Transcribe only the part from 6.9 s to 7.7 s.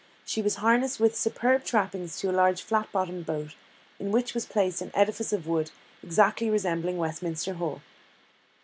Westminster